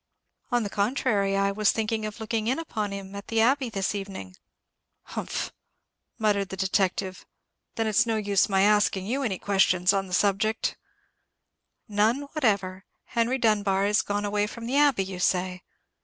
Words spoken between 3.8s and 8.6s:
evening." "Humph!" murmured the detective, "then it's no use